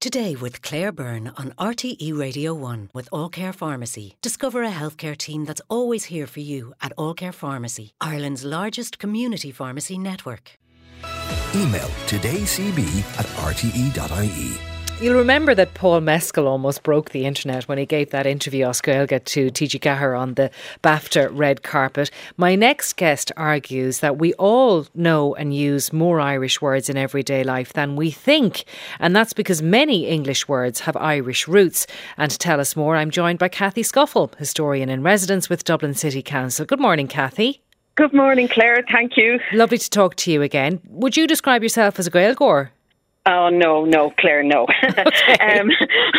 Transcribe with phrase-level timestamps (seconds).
[0.00, 4.16] Today with Claire Byrne on RTE Radio 1 with All Care Pharmacy.
[4.22, 9.00] Discover a healthcare team that's always here for you at All Care Pharmacy, Ireland's largest
[9.00, 10.52] community pharmacy network.
[11.52, 12.78] Email todaycb
[13.18, 14.67] at rte.ie.
[15.00, 18.80] You'll remember that Paul Mescal almost broke the internet when he gave that interview as
[18.80, 20.50] Gaeilge, to TG4 on the
[20.82, 22.10] BAFTA red carpet.
[22.36, 27.44] My next guest argues that we all know and use more Irish words in everyday
[27.44, 28.64] life than we think,
[28.98, 31.86] and that's because many English words have Irish roots.
[32.16, 35.94] And to tell us more, I'm joined by Cathy Scuffil, historian in residence with Dublin
[35.94, 36.66] City Council.
[36.66, 37.62] Good morning, Cathy.
[37.94, 38.84] Good morning, Claire.
[38.90, 39.38] Thank you.
[39.52, 40.80] Lovely to talk to you again.
[40.88, 42.70] Would you describe yourself as a Gaeilgeoir?
[43.28, 44.66] Oh no, no, Claire, no.
[44.82, 45.68] um,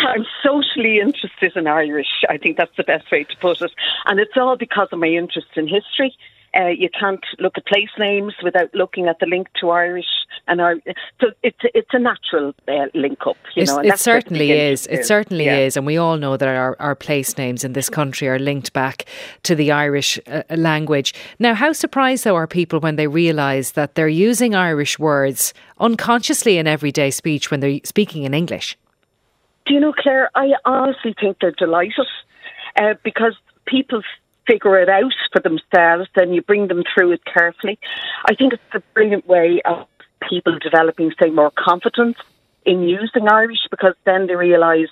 [0.07, 2.23] I'm socially interested in Irish.
[2.29, 3.71] I think that's the best way to put it,
[4.05, 6.15] and it's all because of my interest in history.
[6.55, 10.08] Uh, you can't look at place names without looking at the link to Irish
[10.48, 10.75] and our.
[11.22, 13.80] So it's it's a natural uh, link up, you know.
[13.80, 14.88] it certainly is.
[14.88, 15.58] It certainly yeah.
[15.58, 18.73] is, and we all know that our, our place names in this country are linked
[18.73, 19.06] back
[19.44, 21.14] to the Irish uh, language.
[21.38, 26.58] Now, how surprised though are people when they realise that they're using Irish words unconsciously
[26.58, 28.78] in everyday speech when they're speaking in English?
[29.66, 30.31] Do you know, Claire?
[30.36, 32.08] I honestly think they're delighted
[32.75, 34.02] uh, because people
[34.50, 37.78] figure it out for themselves, then you bring them through it carefully.
[38.25, 39.88] I think it's a brilliant way of
[40.28, 42.17] people developing, say, more confidence
[42.66, 44.89] in using Irish because then they realise,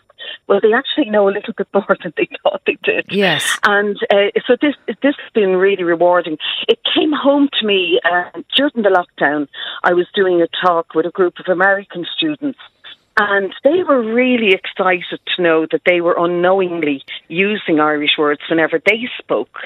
[0.47, 3.05] well, they actually know a little bit more than they thought they did.
[3.09, 3.57] Yes.
[3.63, 6.37] And uh, so this this has been really rewarding.
[6.67, 9.47] It came home to me uh, during the lockdown.
[9.83, 12.59] I was doing a talk with a group of American students
[13.17, 18.79] and they were really excited to know that they were unknowingly using Irish words whenever
[18.85, 19.57] they spoke.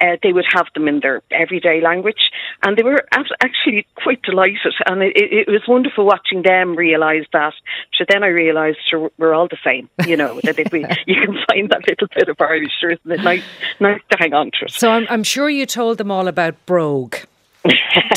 [0.00, 2.30] Uh, they would have them in their everyday language,
[2.62, 4.74] and they were actually quite delighted.
[4.86, 7.52] And it, it was wonderful watching them realise that.
[7.94, 11.20] So then I realised sure, we're all the same, you know, that if we you
[11.20, 13.44] can find that little bit of Irish, isn't it nice,
[13.80, 14.72] nice to hang on to it.
[14.72, 17.16] So I'm, I'm sure you told them all about brogue.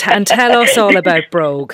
[0.08, 1.74] and tell us all about brogue.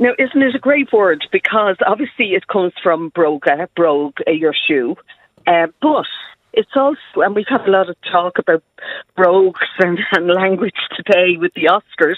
[0.00, 1.26] Now, isn't it a great word?
[1.32, 4.96] Because obviously it comes from broga, brogue, uh, your shoe.
[5.46, 6.06] Uh, but
[6.52, 8.62] it's also, and we've had a lot of talk about
[9.16, 12.16] brogues and, and language today with the Oscars.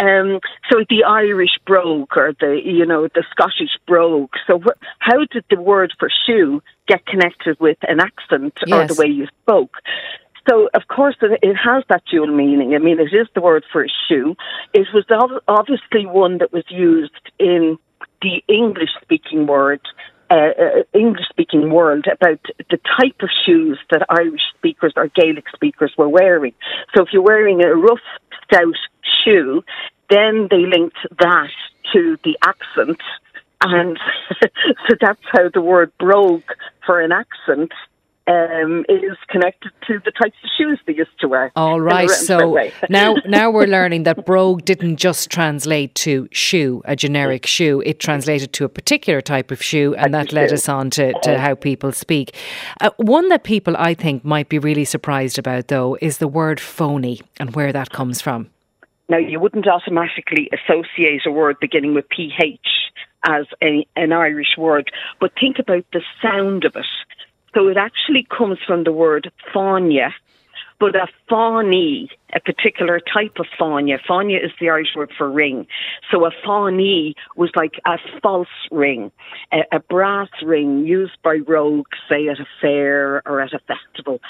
[0.00, 4.32] Um, so the Irish brogue or the, you know, the Scottish brogue.
[4.46, 8.90] So wh- how did the word for shoe get connected with an accent yes.
[8.90, 9.76] or the way you spoke?
[10.48, 12.74] So, of course, it has that dual meaning.
[12.74, 14.34] I mean, it is the word for a shoe.
[14.72, 15.04] It was
[15.46, 17.78] obviously one that was used in
[18.22, 19.80] the English speaking word.
[20.30, 25.46] Uh, uh, English speaking world about the type of shoes that Irish speakers or Gaelic
[25.54, 26.52] speakers were wearing.
[26.94, 28.04] So if you're wearing a rough,
[28.44, 28.74] stout
[29.24, 29.64] shoe,
[30.10, 31.50] then they linked that
[31.94, 33.00] to the accent.
[33.62, 33.98] And
[34.88, 36.42] so that's how the word brogue
[36.84, 37.72] for an accent
[38.28, 41.50] um, is connected to the types of shoes they used to wear.
[41.56, 42.58] All right, so
[42.90, 47.82] now now we're learning that brogue didn't just translate to shoe, a generic shoe.
[47.86, 51.38] It translated to a particular type of shoe, and that led us on to, to
[51.38, 52.34] how people speak.
[52.80, 56.60] Uh, one that people I think might be really surprised about, though, is the word
[56.60, 58.50] phony and where that comes from.
[59.08, 62.60] Now, you wouldn't automatically associate a word beginning with ph
[63.24, 66.86] as a, an Irish word, but think about the sound of it.
[67.54, 70.12] So it actually comes from the word fáinne,
[70.80, 73.98] but a fánaí, a particular type of fáinne.
[74.08, 75.66] Fáinne is the Irish word for ring.
[76.10, 79.10] So a fánaí was like a false ring,
[79.52, 84.20] a, a, brass ring used by rogues, say at a fair or at a festival.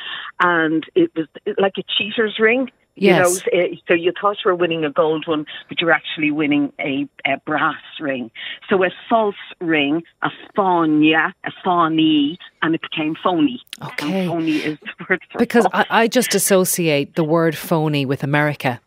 [0.40, 1.26] And it was
[1.58, 2.70] like a cheater's ring.
[3.00, 3.42] Yes.
[3.52, 6.30] You know, eh, so you thought you were winning a gold one, but you're actually
[6.30, 8.30] winning a, a brass ring.
[8.68, 13.60] So a false ring, a fáinne, a fánaí, and it became phony.
[13.82, 14.20] Okay.
[14.20, 18.22] And phony is the word for Because I, I just associate the word phony with
[18.22, 18.80] America.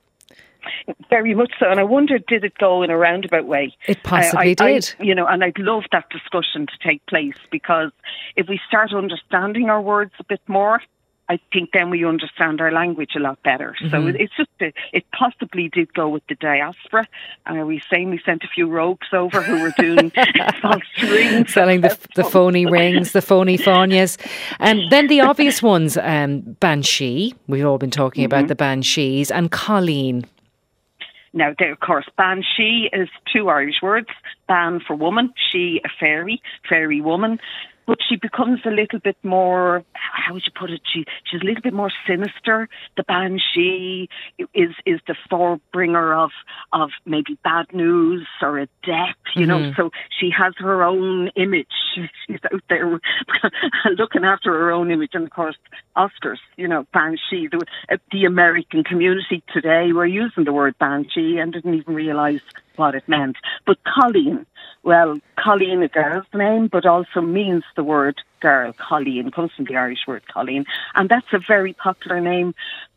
[1.10, 3.76] Very much so, and I wonder did it go in a roundabout way?
[3.88, 4.96] It possibly I, I, did.
[5.00, 7.92] I, you know, and I'd love that discussion to take place because
[8.36, 10.82] if we start understanding our words a bit more,
[11.32, 13.74] I think then we understand our language a lot better.
[13.82, 13.90] Mm-hmm.
[13.90, 17.08] So it's just a, it possibly did go with the diaspora.
[17.46, 20.12] And are we saying we sent a few rogues over who were doing
[20.62, 24.18] false rings, selling the, the phony rings, the phony fáinnes,
[24.60, 27.34] and then the obvious ones: um, banshee.
[27.48, 28.34] We've all been talking mm-hmm.
[28.34, 30.26] about the banshees and colleen.
[31.34, 34.10] Now, there, of course, banshee is two Irish words.
[34.50, 37.40] Ban for woman, she a fairy, fairy woman.
[37.86, 39.84] But she becomes a little bit more.
[39.94, 40.82] How would you put it?
[40.92, 42.70] She she's a little bit more sinister.
[42.98, 44.10] The banshee
[44.54, 46.32] is is the forebringer of
[46.74, 49.16] of maybe bad news or a death.
[49.36, 49.48] You mm-hmm.
[49.48, 49.90] know, so
[50.20, 51.68] she has her own image.
[51.96, 53.00] She's out there
[53.98, 55.58] looking after her own image, and of course,
[55.96, 56.40] Oscars.
[56.58, 57.48] You know, banshee.
[57.52, 57.66] The,
[58.12, 62.42] the American community today were using the word banshee and didn't even realise
[62.76, 63.36] what it meant.
[63.66, 64.46] But Colleen,
[64.84, 68.74] well, Colleen, a girl's name, but also means the word girl.
[68.74, 70.66] Colleen comes from the Irish word cailín,
[70.96, 72.54] and that's a very popular name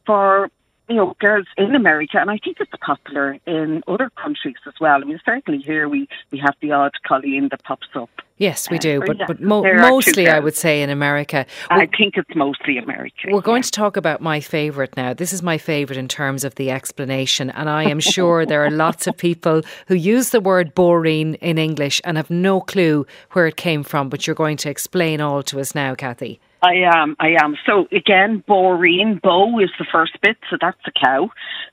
[0.07, 0.51] for
[0.89, 5.03] you know, girls in America, and I think it's popular in other countries as well.
[5.03, 8.11] I mean, certainly here we, we have the odd Colleen that pops up.
[8.37, 11.47] Yes, we uh, do, but but mo- mostly I would say in America.
[11.71, 13.29] I think it's mostly America.
[13.31, 13.63] We're going yeah.
[13.63, 15.15] to talk about my favourite now.
[15.15, 18.73] This is my favourite in terms of the explanation, and I am sure there are
[18.73, 23.47] lots of people who use the word boreen in English and have no clue where
[23.47, 24.09] it came from.
[24.09, 26.41] But you're going to explain all to us now, Cathy.
[26.65, 27.57] I am, I am.
[27.67, 31.29] So again, boreen, Bo is the first bit, so that's a cow.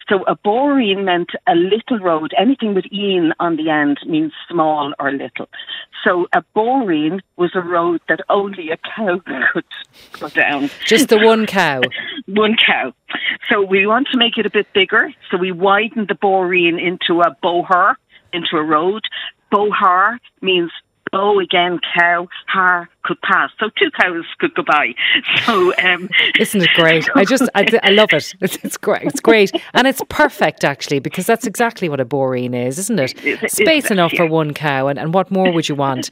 [0.09, 2.33] So a boreen meant a little road.
[2.37, 5.47] Anything with een on the end means small or little.
[6.03, 9.21] So a boreen was a road that only a cow
[9.53, 9.63] could
[10.19, 10.69] go down.
[10.85, 11.79] Just the one cow?
[12.25, 12.93] one cow.
[13.49, 15.13] So we want to make it a bit bigger.
[15.29, 17.95] So we widened the boreen into a bóthar,
[18.33, 19.03] into a road.
[19.53, 20.71] Bóthar means
[21.13, 23.49] bow again, cow, har could pass.
[23.59, 24.93] So two cows could go by.
[25.45, 26.09] So um,
[26.39, 27.07] isn't it great?
[27.15, 28.33] I just I, I love it.
[28.41, 29.03] It's, it's, great.
[29.03, 33.11] It's great, and it's perfect actually because that's exactly what a boreen is, isn't it?
[33.51, 34.17] Space it's, enough yeah.
[34.19, 36.09] for one cow, and, and what more would you want?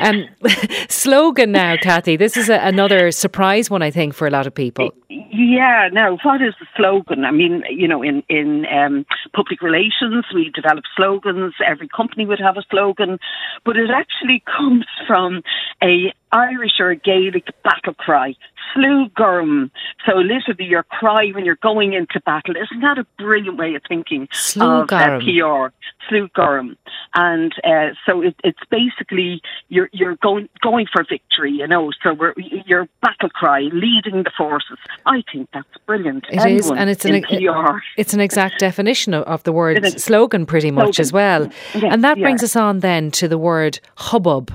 [0.00, 0.26] Um,
[0.88, 2.16] slogan now, Cathy.
[2.16, 4.92] This is a, another surprise one I think for a lot of people.
[5.08, 5.88] Yeah.
[5.92, 7.24] Now, what is the slogan?
[7.24, 11.54] I mean, you know, in in um, public relations, we develop slogans.
[11.64, 13.18] Every company would have a slogan,
[13.64, 15.42] but it actually comes from
[15.82, 18.34] a Irish or Gaelic battle cry,
[18.74, 19.70] sluagh-ghairm.
[20.06, 22.54] So literally your cry when you're going into battle.
[22.56, 24.28] Isn't that a brilliant way of thinking
[24.60, 25.72] of uh, PR?
[26.10, 26.76] sluagh-ghairm.
[27.14, 31.90] And uh, so it, it's basically you're you're going going for victory, you know.
[32.02, 32.34] So we're
[32.66, 34.78] your battle cry, leading the forces.
[35.06, 36.24] I think that's brilliant.
[36.30, 37.78] It Anyone is, and it's an PR.
[37.96, 41.00] it's an exact definition of, of the word slogan, pretty much slogan.
[41.00, 41.50] as well.
[41.74, 44.52] and that brings us on then to the word hubbub.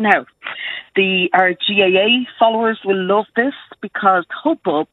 [0.00, 0.24] Now,
[0.96, 3.52] the our GAA followers will love this
[3.82, 4.88] because hubbub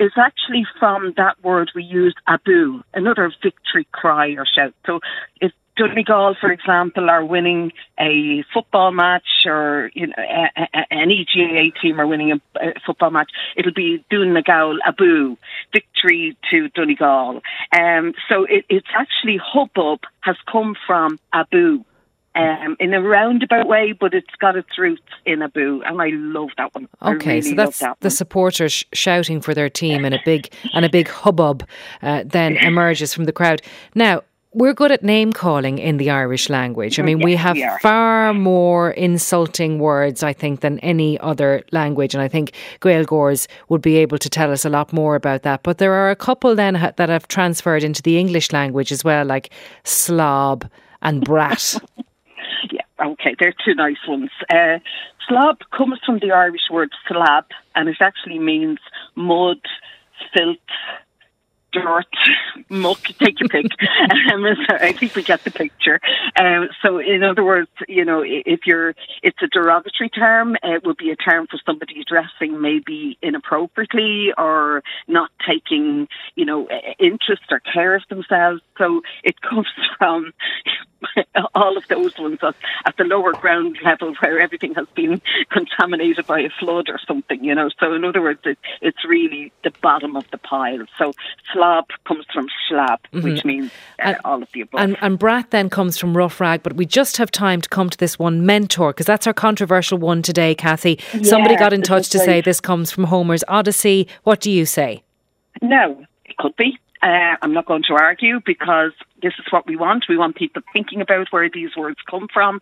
[0.00, 4.74] is actually from that word we use abu, another victory cry or shout.
[4.84, 4.98] So
[5.40, 11.24] if Donegal, for example, are winning a football match, or you know, a, a, any
[11.24, 15.36] GAA team are winning a, a, football match, it'll be Donegal Abu,
[15.72, 17.40] victory to Donegal.
[17.72, 21.84] Um, so it, it's actually hubbub has come from Abu
[22.34, 26.50] um, in a roundabout way, but it's got its roots in Abu, and I love
[26.56, 26.88] that one.
[27.02, 30.84] Okay, really so that's that the supporters shouting for their team, and a big and
[30.84, 31.66] a big hubbub
[32.00, 33.62] uh, then emerges from the crowd.
[33.94, 34.22] Now.
[34.54, 37.00] We're good at name calling in the Irish language.
[37.00, 41.62] I mean, yes, we have we far more insulting words, I think, than any other
[41.72, 42.12] language.
[42.12, 45.62] And I think Gaeilgeoirs would be able to tell us a lot more about that.
[45.62, 49.24] But there are a couple then that have transferred into the English language as well,
[49.24, 49.48] like
[49.84, 50.68] slob
[51.00, 51.76] and brat.
[53.04, 54.30] Okay, they're two nice ones.
[54.48, 54.78] Uh,
[55.76, 58.78] comes from the Irish word slab, and it actually means
[59.16, 59.60] mud,
[60.34, 60.58] filth,
[61.72, 62.06] dirt,
[62.68, 63.66] muck, take your pick.
[64.32, 66.00] um, so I think we get the picture.
[66.36, 70.56] Um, so, in other words, you know, if you're, it's a derogatory term.
[70.62, 76.68] It would be a term for somebody dressing maybe inappropriately or not taking, you know,
[76.98, 78.62] interest or care of themselves.
[78.78, 80.32] So it comes from
[81.54, 86.26] all of those ones at, at the lower ground level where everything has been contaminated
[86.26, 87.70] by a flood or something, you know.
[87.80, 90.84] So, in other words, it, it's really the bottom of the pile.
[90.98, 91.12] So,
[91.62, 93.22] slab comes from slab, mm-hmm.
[93.22, 94.80] which means uh, and, all of the above.
[94.80, 97.90] And, and brat then comes from rough rag, but we just have time to come
[97.90, 100.98] to this one mentor because that's our controversial one today, Cathy.
[101.14, 102.24] Yeah, Somebody got in touch to right.
[102.24, 104.08] say this comes from Homer's Odyssey.
[104.24, 105.02] What do you say?
[105.60, 106.78] No, it could be.
[107.02, 108.92] Uh, I'm not going to argue because
[109.22, 110.04] this is what we want.
[110.08, 112.60] We want people thinking about where these words come from.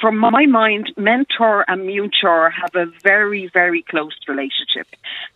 [0.00, 4.86] From my mind, mentor and mentor have a very, very close relationship.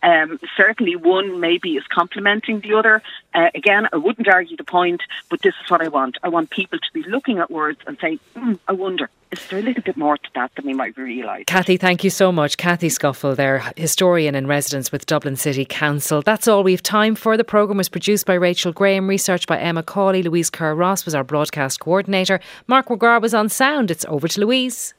[0.01, 3.03] Um, certainly, one maybe is complementing the other.
[3.37, 6.17] Uh, again, I wouldn't argue the point, but this is what I want.
[6.23, 9.59] I want people to be looking at words and saying, mm, I wonder, is there
[9.59, 11.43] a little bit more to that than we might realise?
[11.45, 12.57] Cathy, thank you so much.
[12.57, 16.23] Cathy Scuffil, there, historian in residence with Dublin City Council.
[16.23, 17.37] That's all we have time for.
[17.37, 21.13] The programme was produced by Rachel Graham, researched by Emma Cawley, Louise Kerr Ross was
[21.13, 22.39] our broadcast coordinator.
[22.65, 23.91] Mark McGrath was on sound.
[23.91, 24.95] It's over to Louise.